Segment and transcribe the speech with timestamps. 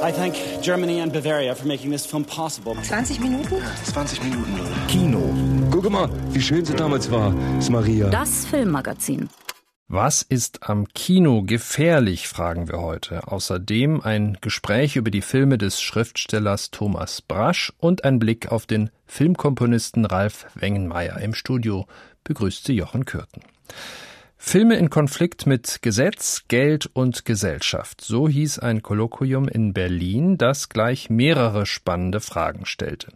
[0.00, 2.76] I thank Germany and Bavaria for making this film possible.
[2.82, 3.60] 20 Minuten?
[3.84, 4.60] 20 Minuten.
[4.86, 5.20] Kino.
[5.70, 8.08] Guck mal, wie schön sie damals war, ist Maria.
[8.08, 9.28] Das Filmmagazin.
[9.88, 13.26] Was ist am Kino gefährlich, fragen wir heute.
[13.26, 18.90] Außerdem ein Gespräch über die Filme des Schriftstellers Thomas Brasch und ein Blick auf den
[19.06, 21.18] Filmkomponisten Ralf Wengenmeier.
[21.18, 21.86] Im Studio
[22.22, 23.42] begrüßt sie Jochen Kürten.
[24.40, 28.00] Filme in Konflikt mit Gesetz, Geld und Gesellschaft.
[28.00, 33.08] So hieß ein Kolloquium in Berlin, das gleich mehrere spannende Fragen stellte.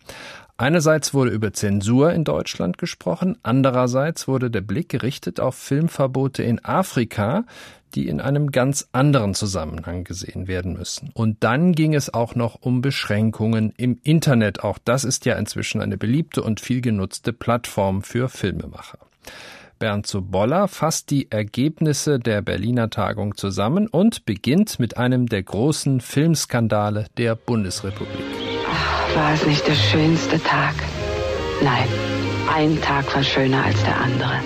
[0.58, 6.62] Einerseits wurde über Zensur in Deutschland gesprochen, andererseits wurde der Blick gerichtet auf Filmverbote in
[6.64, 7.44] Afrika,
[7.94, 11.10] die in einem ganz anderen Zusammenhang gesehen werden müssen.
[11.14, 14.64] Und dann ging es auch noch um Beschränkungen im Internet.
[14.64, 18.98] Auch das ist ja inzwischen eine beliebte und viel genutzte Plattform für Filmemacher.
[19.82, 26.00] Bernd Zuboller fasst die Ergebnisse der Berliner Tagung zusammen und beginnt mit einem der großen
[26.00, 28.24] Filmskandale der Bundesrepublik.
[29.16, 30.76] War es nicht der schönste Tag?
[31.64, 31.88] Nein,
[32.54, 34.38] ein Tag war schöner als der andere.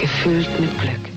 [0.00, 1.15] Gefüllt mit Glück.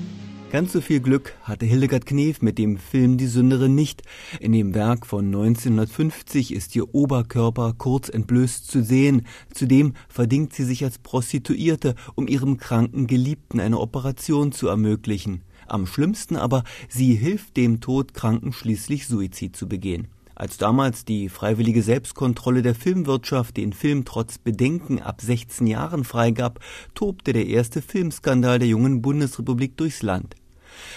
[0.50, 4.02] Ganz so viel Glück hatte Hildegard Knef mit dem Film Die Sünderin nicht.
[4.40, 9.28] In dem Werk von 1950 ist ihr Oberkörper kurz entblößt zu sehen.
[9.54, 15.42] Zudem verdingt sie sich als Prostituierte, um ihrem kranken Geliebten eine Operation zu ermöglichen.
[15.68, 20.08] Am schlimmsten aber, sie hilft dem Todkranken schließlich Suizid zu begehen.
[20.34, 26.58] Als damals die freiwillige Selbstkontrolle der Filmwirtschaft den Film trotz Bedenken ab 16 Jahren freigab,
[26.94, 30.39] tobte der erste Filmskandal der jungen Bundesrepublik durchs Land.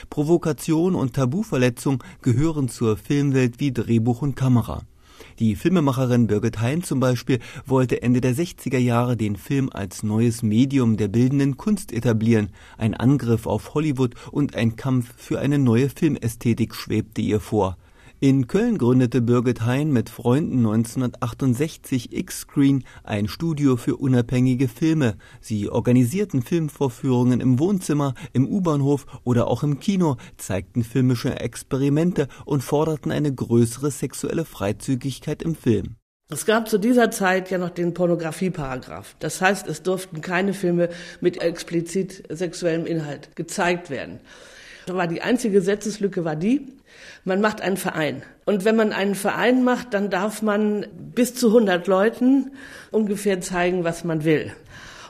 [0.09, 4.83] Provokation und Tabuverletzung gehören zur Filmwelt wie Drehbuch und Kamera.
[5.39, 10.43] Die Filmemacherin Birgit Hein zum Beispiel wollte Ende der 60er Jahre den Film als neues
[10.43, 12.49] Medium der bildenden Kunst etablieren.
[12.77, 17.77] Ein Angriff auf Hollywood und ein Kampf für eine neue Filmästhetik schwebte ihr vor.
[18.23, 25.17] In Köln gründete Birgit Hein mit Freunden 1968 X-Screen, ein Studio für unabhängige Filme.
[25.41, 32.63] Sie organisierten Filmvorführungen im Wohnzimmer, im U-Bahnhof oder auch im Kino, zeigten filmische Experimente und
[32.63, 35.97] forderten eine größere sexuelle Freizügigkeit im Film.
[36.31, 39.17] Es gab zu dieser Zeit ja noch den Pornografieparagraph.
[39.19, 40.87] Das heißt, es durften keine Filme
[41.19, 44.21] mit explizit sexuellem Inhalt gezeigt werden.
[44.87, 46.67] War die einzige Gesetzeslücke war die,
[47.23, 48.23] man macht einen Verein.
[48.45, 50.85] Und wenn man einen Verein macht, dann darf man
[51.15, 52.51] bis zu 100 Leuten
[52.91, 54.51] ungefähr zeigen, was man will.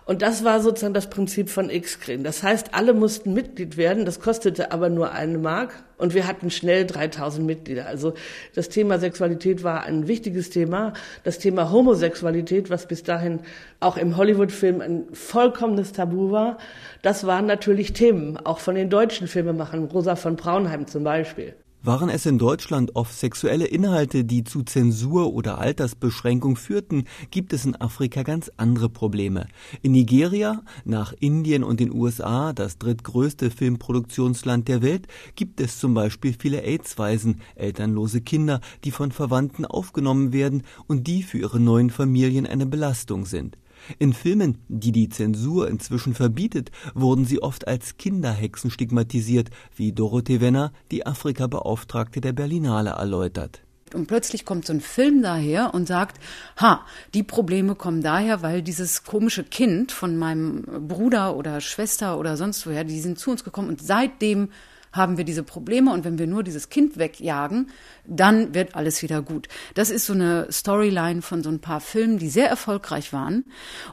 [0.06, 2.24] Und das war sozusagen das Prinzip von X-Screen.
[2.24, 4.04] Das heißt, alle mussten Mitglied werden.
[4.04, 5.84] Das kostete aber nur eine Mark.
[5.98, 7.86] Und wir hatten schnell 3000 Mitglieder.
[7.88, 8.14] Also
[8.54, 10.92] das Thema Sexualität war ein wichtiges Thema.
[11.24, 13.40] Das Thema Homosexualität, was bis dahin
[13.80, 16.58] auch im Hollywood-Film ein vollkommenes Tabu war,
[17.02, 21.54] das waren natürlich Themen, auch von den deutschen Filmemachern, Rosa von Braunheim zum Beispiel.
[21.86, 27.66] Waren es in Deutschland oft sexuelle Inhalte, die zu Zensur oder Altersbeschränkung führten, gibt es
[27.66, 29.48] in Afrika ganz andere Probleme.
[29.82, 35.94] In Nigeria, nach Indien und den USA, das drittgrößte Filmproduktionsland der Welt, gibt es zum
[35.94, 41.90] Beispiel viele AIDS-Waisen, elternlose Kinder, die von Verwandten aufgenommen werden und die für ihre neuen
[41.90, 43.58] Familien eine Belastung sind.
[44.00, 50.42] In Filmen, die die Zensur inzwischen verbietet, wurden sie oft als Kinderhexen stigmatisiert, wie Dorothee
[50.42, 53.62] Wenner, die Afrika-Beauftragte der Berlinale, erläutert.
[53.94, 56.20] Und plötzlich kommt so ein Film daher und sagt,
[56.58, 62.36] ha, die Probleme kommen daher, weil dieses komische Kind von meinem Bruder oder Schwester oder
[62.36, 64.50] sonst woher, die sind zu uns gekommen und seitdem
[64.94, 67.70] haben wir diese Probleme und wenn wir nur dieses Kind wegjagen,
[68.06, 69.50] dann wird alles wieder gut.
[69.74, 73.44] Das ist so eine Storyline von so ein paar Filmen, die sehr erfolgreich waren.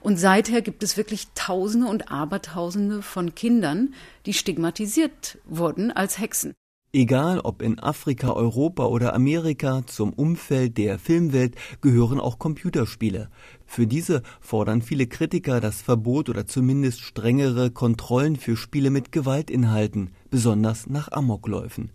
[0.02, 3.94] Und seither gibt es wirklich Tausende und Abertausende von Kindern,
[4.26, 6.54] die stigmatisiert wurden als Hexen.
[6.92, 13.30] Egal ob in Afrika, Europa oder Amerika, zum Umfeld der Filmwelt gehören auch Computerspiele.
[13.64, 20.10] Für diese fordern viele Kritiker das Verbot oder zumindest strengere Kontrollen für Spiele mit Gewaltinhalten,
[20.30, 21.92] besonders nach Amokläufen.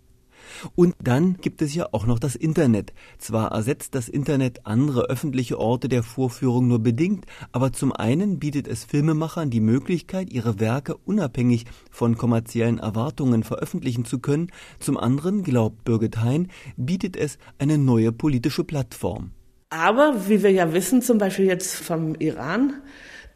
[0.74, 2.92] Und dann gibt es ja auch noch das Internet.
[3.18, 8.68] Zwar ersetzt das Internet andere öffentliche Orte der Vorführung nur bedingt, aber zum einen bietet
[8.68, 15.42] es Filmemachern die Möglichkeit, ihre Werke unabhängig von kommerziellen Erwartungen veröffentlichen zu können, zum anderen,
[15.42, 19.32] glaubt Birgit Hein, bietet es eine neue politische Plattform.
[19.70, 22.74] Aber wie wir ja wissen, zum Beispiel jetzt vom Iran,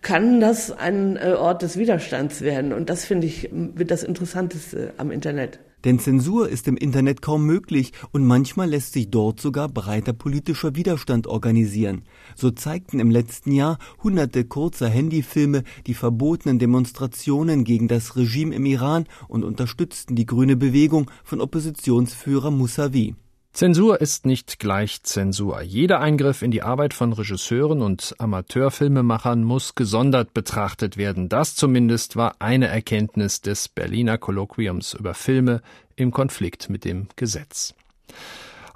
[0.02, 2.72] kann das ein äh, Ort des Widerstands werden.
[2.72, 5.60] Und das finde ich das Interessanteste am Internet.
[5.84, 10.76] Denn Zensur ist im Internet kaum möglich und manchmal lässt sich dort sogar breiter politischer
[10.76, 12.02] Widerstand organisieren.
[12.36, 18.66] So zeigten im letzten Jahr hunderte kurzer Handyfilme die verbotenen Demonstrationen gegen das Regime im
[18.66, 23.14] Iran und unterstützten die grüne Bewegung von Oppositionsführer Mousavi.
[23.52, 25.60] Zensur ist nicht gleich Zensur.
[25.60, 31.28] Jeder Eingriff in die Arbeit von Regisseuren und Amateurfilmemachern muss gesondert betrachtet werden.
[31.28, 35.62] Das zumindest war eine Erkenntnis des Berliner Kolloquiums über Filme
[35.96, 37.74] im Konflikt mit dem Gesetz.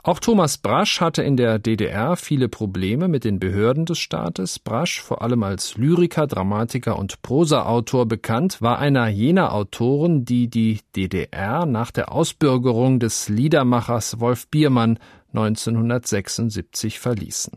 [0.06, 4.58] Auch Thomas Brasch hatte in der DDR viele Probleme mit den Behörden des Staates.
[4.58, 10.80] Brasch, vor allem als Lyriker, Dramatiker und Prosaautor bekannt, war einer jener Autoren, die die
[10.94, 14.98] DDR nach der Ausbürgerung des Liedermachers Wolf Biermann
[15.32, 17.54] 1976 verließen.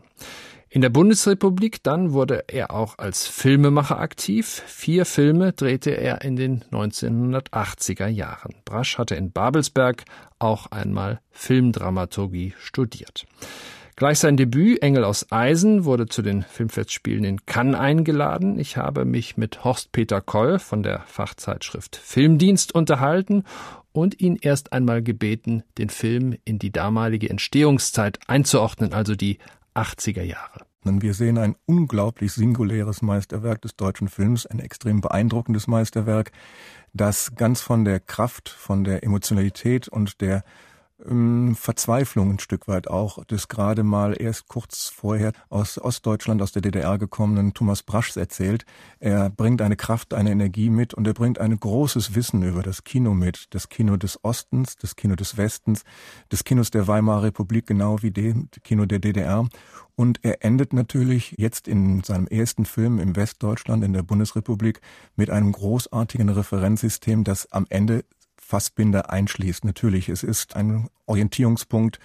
[0.70, 4.62] In der Bundesrepublik dann wurde er auch als Filmemacher aktiv.
[4.66, 8.54] Vier Filme drehte er in den 1980er Jahren.
[8.66, 10.04] Brasch hatte in Babelsberg
[10.38, 13.24] auch einmal Filmdramaturgie studiert.
[13.96, 18.58] Gleich sein Debüt Engel aus Eisen wurde zu den Filmfestspielen in Cannes eingeladen.
[18.60, 23.44] Ich habe mich mit Horst Peter Koll von der Fachzeitschrift Filmdienst unterhalten
[23.92, 29.38] und ihn erst einmal gebeten, den Film in die damalige Entstehungszeit einzuordnen, also die
[29.78, 30.66] 80er Jahre.
[30.84, 36.32] Wir sehen ein unglaublich singuläres Meisterwerk des deutschen Films, ein extrem beeindruckendes Meisterwerk,
[36.94, 40.44] das ganz von der Kraft, von der Emotionalität und der
[41.00, 46.60] Verzweiflung ein Stück weit auch des gerade mal erst kurz vorher aus Ostdeutschland, aus der
[46.60, 48.64] DDR gekommenen Thomas Braschs erzählt.
[48.98, 52.82] Er bringt eine Kraft, eine Energie mit und er bringt ein großes Wissen über das
[52.82, 53.46] Kino mit.
[53.50, 55.84] Das Kino des Ostens, das Kino des Westens,
[56.32, 59.48] des Kinos der Weimarer Republik, genau wie dem Kino der DDR.
[59.94, 64.80] Und er endet natürlich jetzt in seinem ersten Film im Westdeutschland, in der Bundesrepublik,
[65.14, 68.04] mit einem großartigen Referenzsystem, das am Ende
[68.48, 69.66] Fassbinder einschließt.
[69.66, 71.98] Natürlich, es ist ein Orientierungspunkt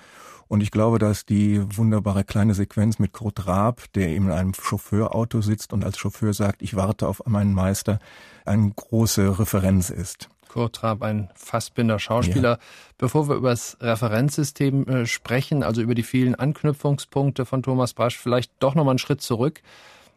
[0.50, 4.54] und ich glaube, dass die wunderbare kleine Sequenz mit Kurt Raab, der eben in einem
[4.54, 8.00] Chauffeurauto sitzt und als Chauffeur sagt, ich warte auf meinen Meister,
[8.44, 10.28] eine große Referenz ist.
[10.50, 12.51] Kurt Raab, ein Fassbinder Schauspieler.
[12.51, 12.60] Ja.
[12.98, 18.18] Bevor wir über das Referenzsystem äh, sprechen, also über die vielen Anknüpfungspunkte von Thomas Brasch,
[18.18, 19.62] vielleicht doch nochmal einen Schritt zurück.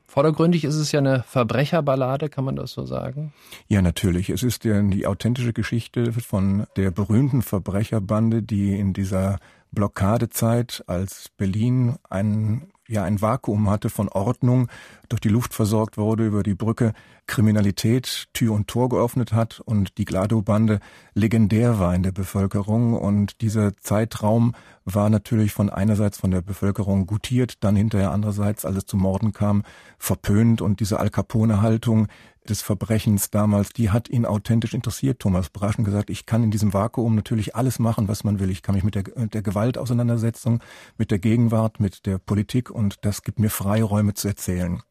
[0.07, 3.33] Vordergründig ist es ja eine Verbrecherballade, kann man das so sagen?
[3.67, 4.31] Ja, natürlich.
[4.31, 9.39] Es ist ja die authentische Geschichte von der berühmten Verbrecherbande, die in dieser
[9.73, 14.69] Blockadezeit, als Berlin ein ja ein Vakuum hatte von Ordnung,
[15.09, 16.93] durch die Luft versorgt wurde über die Brücke,
[17.27, 20.81] Kriminalität Tür und Tor geöffnet hat und die Glado-Bande
[21.15, 22.95] legendär war in der Bevölkerung.
[22.95, 24.55] Und dieser Zeitraum
[24.85, 29.33] war natürlich von einerseits von der Bevölkerung gutiert, dann hinterher andererseits, als es zu Morden
[29.33, 29.65] kam,
[29.99, 30.61] verpönt.
[30.61, 32.07] Und diese Al Capone-Haltung
[32.51, 35.19] des Verbrechens damals, die hat ihn authentisch interessiert.
[35.19, 38.51] Thomas Braschen gesagt, ich kann in diesem Vakuum natürlich alles machen, was man will.
[38.51, 40.61] Ich kann mich mit der, mit der Gewaltauseinandersetzung,
[40.99, 44.83] mit der Gegenwart, mit der Politik und das gibt mir Freiräume zu erzählen.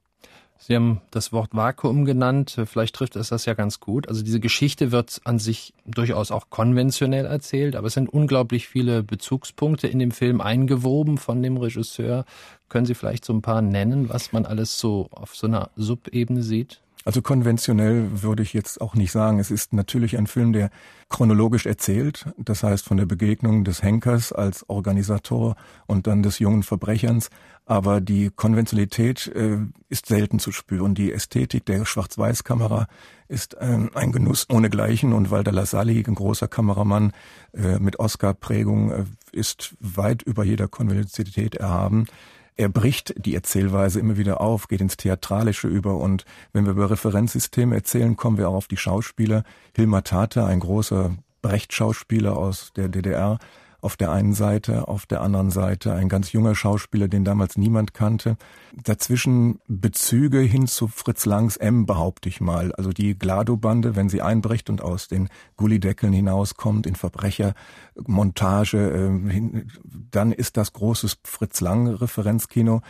[0.58, 2.60] Sie haben das Wort Vakuum genannt.
[2.66, 4.08] Vielleicht trifft es das ja ganz gut.
[4.08, 9.04] Also diese Geschichte wird an sich durchaus auch konventionell erzählt, aber es sind unglaublich viele
[9.04, 12.26] Bezugspunkte in dem Film eingewoben von dem Regisseur.
[12.70, 16.42] Können Sie vielleicht so ein paar nennen, was man alles so auf so einer Subebene
[16.42, 16.82] sieht?
[17.06, 19.38] Also konventionell würde ich jetzt auch nicht sagen.
[19.38, 20.72] Es ist natürlich ein Film, der
[21.08, 22.26] chronologisch erzählt.
[22.36, 25.56] Das heißt von der Begegnung des Henkers als Organisator
[25.86, 27.30] und dann des jungen Verbrecherns.
[27.68, 30.96] Aber die Konventionalität äh, ist selten zu spüren.
[30.96, 32.88] Die Ästhetik der Schwarz-Weiß-Kamera
[33.28, 35.14] ist äh, ein Genuss ohnegleichen.
[35.14, 37.14] Und Walter Lassalle, ein großer Kameramann
[37.54, 42.08] äh, mit Oscar-Prägung, äh, ist weit über jeder Konventionalität erhaben.
[42.58, 46.90] Er bricht die Erzählweise immer wieder auf, geht ins Theatralische über und wenn wir über
[46.90, 49.44] Referenzsysteme erzählen, kommen wir auch auf die Schauspieler.
[49.76, 53.40] Hilmar Tate, ein großer Brecht-Schauspieler aus der DDR,
[53.86, 57.94] auf der einen Seite, auf der anderen Seite ein ganz junger Schauspieler, den damals niemand
[57.94, 58.36] kannte.
[58.74, 62.74] Dazwischen Bezüge hin zu Fritz Langs M, behaupte ich mal.
[62.74, 69.66] Also die Glado-Bande, wenn sie einbricht und aus den Gullideckeln hinauskommt, in Verbrechermontage, äh,
[70.12, 72.82] dann ist das großes Fritz Lang-Referenzkino.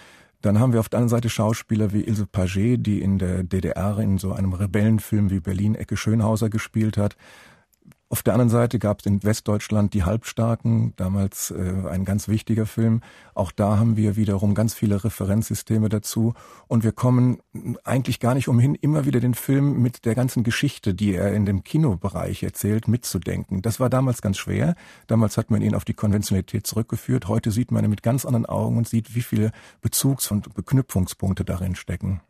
[0.42, 4.00] Dann haben wir auf der anderen Seite Schauspieler wie Ilse Paget, die in der DDR
[4.00, 7.18] in so einem Rebellenfilm wie Berlin Ecke Schönhauser gespielt hat.
[8.16, 12.66] Auf der anderen Seite gab es in Westdeutschland die Halbstarken, damals äh, ein ganz wichtiger
[12.66, 13.02] Film.
[13.34, 16.34] Auch da haben wir wiederum ganz viele Referenzsysteme dazu.
[16.70, 17.40] Und wir kommen
[17.84, 21.46] eigentlich gar nicht umhin, immer wieder den Film mit der ganzen Geschichte, die er in
[21.46, 23.62] dem Kinobereich erzählt, mitzudenken.
[23.62, 24.76] Das war damals ganz schwer.
[25.08, 27.28] Damals hat man ihn auf die Konventionalität zurückgeführt.
[27.28, 31.44] Heute sieht man ihn mit ganz anderen Augen und sieht, wie viele Bezugs- und Beknüpfungspunkte
[31.44, 32.22] darin stecken.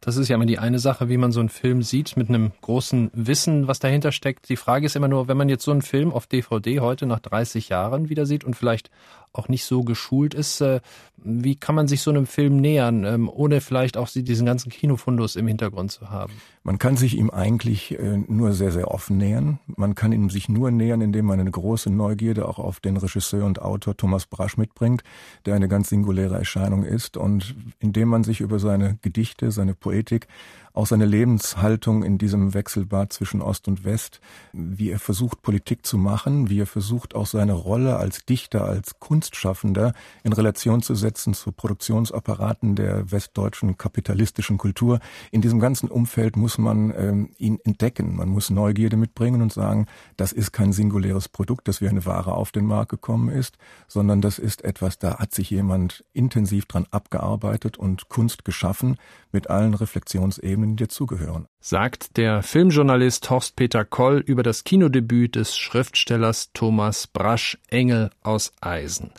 [0.00, 2.52] Das ist ja immer die eine Sache, wie man so einen Film sieht, mit einem
[2.62, 4.48] großen Wissen, was dahinter steckt.
[4.48, 7.20] Die Frage ist immer nur, wenn man jetzt so einen Film auf DVD heute nach
[7.20, 8.90] 30 Jahren wieder sieht und vielleicht
[9.32, 10.60] auch nicht so geschult ist.
[10.60, 10.80] Äh,
[11.22, 15.36] wie kann man sich so einem Film nähern, ähm, ohne vielleicht auch diesen ganzen Kinofundus
[15.36, 16.32] im Hintergrund zu haben?
[16.62, 19.58] Man kann sich ihm eigentlich äh, nur sehr, sehr offen nähern.
[19.66, 23.44] Man kann ihm sich nur nähern, indem man eine große Neugierde auch auf den Regisseur
[23.44, 25.02] und Autor Thomas Brasch mitbringt,
[25.46, 30.26] der eine ganz singuläre Erscheinung ist und indem man sich über seine Gedichte, seine Poetik
[30.72, 34.20] auch seine Lebenshaltung in diesem Wechselbad zwischen Ost und West,
[34.52, 38.98] wie er versucht, Politik zu machen, wie er versucht, auch seine Rolle als Dichter, als
[38.98, 45.00] Kunstschaffender in Relation zu setzen zu Produktionsapparaten der westdeutschen kapitalistischen Kultur.
[45.30, 48.16] In diesem ganzen Umfeld muss man ähm, ihn entdecken.
[48.16, 49.86] Man muss Neugierde mitbringen und sagen,
[50.16, 53.58] das ist kein singuläres Produkt, das wie eine Ware auf den Markt gekommen ist,
[53.88, 58.96] sondern das ist etwas, da hat sich jemand intensiv dran abgearbeitet und Kunst geschaffen
[59.32, 61.46] mit allen Reflexionsebenen Themen dir zugehören.
[61.60, 68.52] Sagt der Filmjournalist Horst Peter Koll über das Kinodebüt des Schriftstellers Thomas Brasch Engel aus
[68.60, 69.10] Eisen.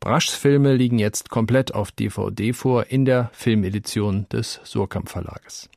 [0.00, 5.68] Braschs Filme liegen jetzt komplett auf DVD vor in der Filmedition des Surkamp Verlages.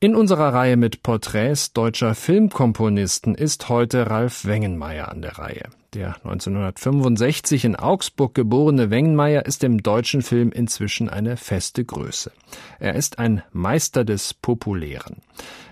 [0.00, 5.70] In unserer Reihe mit Porträts deutscher Filmkomponisten ist heute Ralf Wengenmeier an der Reihe.
[5.94, 12.32] Der 1965 in Augsburg geborene Wengenmeier ist im deutschen Film inzwischen eine feste Größe.
[12.80, 15.18] Er ist ein Meister des Populären.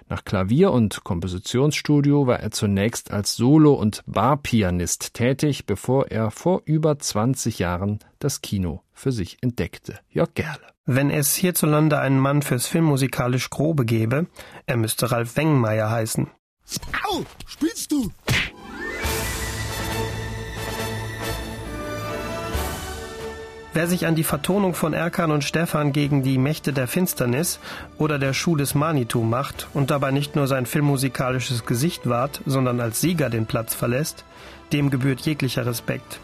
[0.09, 6.63] Nach Klavier- und Kompositionsstudio war er zunächst als Solo- und Barpianist tätig, bevor er vor
[6.67, 9.99] über 20 Jahren das Kino für sich entdeckte.
[10.09, 10.61] Jörg Gerle.
[10.87, 14.27] Wenn es hierzulande einen Mann fürs filmmusikalisch Grobe gäbe,
[14.67, 16.29] er müsste Ralf Wengenmeier heißen.
[17.11, 17.25] Au!
[17.47, 18.11] Spielst du?
[23.75, 27.59] Wer sich an die Vertonung von Erkan und Stefan gegen die Mächte der Finsternis
[27.97, 32.81] oder der Schuh des Manitou macht und dabei nicht nur sein filmmusikalisches Gesicht wahrt, sondern
[32.81, 34.27] als Sieger den Platz verlässt,
[34.75, 36.21] dem gebührt jeglicher Respekt.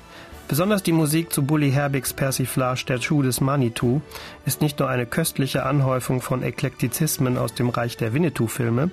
[0.46, 4.02] Besonders die Musik zu Bully Herbigs Persiflage Der Schuh des Manitou
[4.44, 8.90] ist nicht nur eine köstliche Anhäufung von Eklektizismen aus dem Reich der Winnetou-Filme,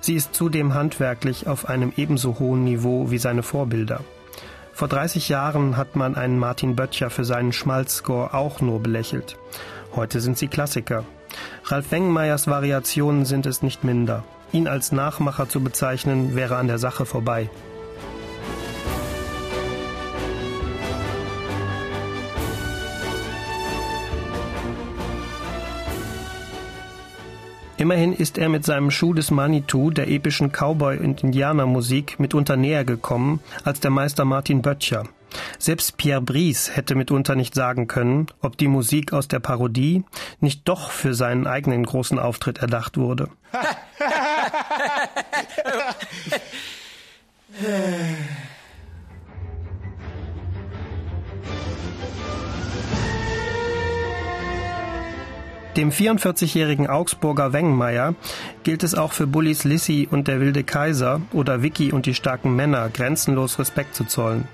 [0.00, 4.00] sie ist zudem handwerklich auf einem ebenso hohen Niveau wie seine Vorbilder.
[4.80, 9.36] Vor 30 Jahren hat man einen Martin Böttcher für seinen Schmalzscore auch nur belächelt.
[9.94, 11.04] Heute sind sie Klassiker.
[11.66, 14.24] Ralf Wengenmeyers Variationen sind es nicht minder.
[14.52, 17.50] Ihn als Nachmacher zu bezeichnen, wäre an der Sache vorbei.
[27.80, 32.84] Immerhin ist er mit seinem Schuh des Manitou der epischen Cowboy- und Indianermusik mitunter näher
[32.84, 35.04] gekommen als der Meister Martin Böttcher.
[35.58, 40.04] Selbst Pierre Brice hätte mitunter nicht sagen können, ob die Musik aus der Parodie
[40.40, 43.30] nicht doch für seinen eigenen großen Auftritt erdacht wurde.
[56.00, 58.14] 44-jährigen Augsburger Wengenmeier
[58.62, 62.56] gilt es auch für Bullis Lissy und der wilde Kaiser oder Vicky und die starken
[62.56, 64.48] Männer grenzenlos Respekt zu zollen.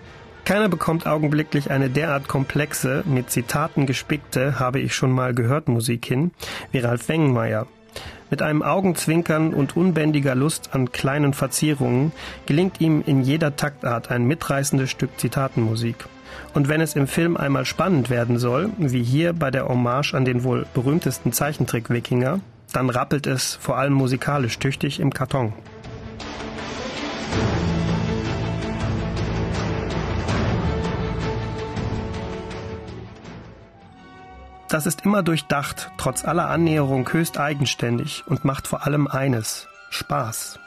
[0.44, 6.04] Keiner bekommt augenblicklich eine derart komplexe, mit Zitaten gespickte, habe ich schon mal gehört Musik
[6.06, 6.32] hin,
[6.72, 7.68] wie Ralf Wengenmeier.
[8.28, 12.10] Mit einem Augenzwinkern und unbändiger Lust an kleinen Verzierungen
[12.46, 16.06] gelingt ihm in jeder Taktart ein mitreißendes Stück Zitatenmusik.
[16.54, 20.24] Und wenn es im Film einmal spannend werden soll, wie hier bei der Hommage an
[20.24, 22.40] den wohl berühmtesten Zeichentrick-Wikinger,
[22.72, 25.52] dann rappelt es vor allem musikalisch tüchtig im Karton.
[34.68, 40.58] Das ist immer durchdacht, trotz aller Annäherung höchst eigenständig und macht vor allem eines Spaß.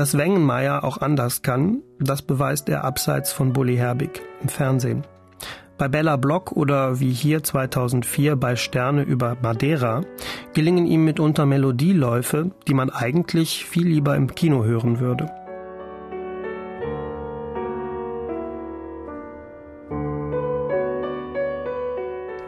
[0.00, 5.04] Dass Wengenmeier auch anders kann, das beweist er abseits von Bully Herbig im Fernsehen.
[5.76, 10.00] Bei Bella Block oder wie hier 2004 bei Sterne über Madeira
[10.54, 15.30] gelingen ihm mitunter Melodieläufe, die man eigentlich viel lieber im Kino hören würde.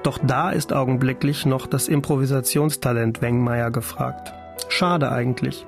[0.04, 4.32] Doch da ist augenblicklich noch das Improvisationstalent Wengmeier gefragt.
[4.70, 5.66] Schade eigentlich.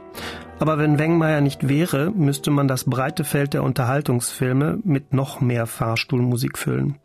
[0.61, 5.67] Aber wenn Wengmeier nicht wäre, müsste man das breite Feld der Unterhaltungsfilme mit noch mehr
[5.67, 6.97] Fahrstuhlmusik füllen.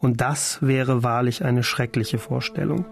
[0.00, 2.84] Und das wäre wahrlich eine schreckliche Vorstellung.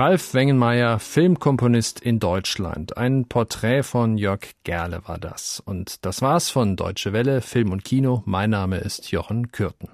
[0.00, 2.96] Ralf Wengenmeier, Filmkomponist in Deutschland.
[2.96, 5.58] Ein Porträt von Jörg Gerle war das.
[5.58, 8.22] Und das war's von Deutsche Welle, Film und Kino.
[8.24, 9.86] Mein Name ist Jochen Kürten.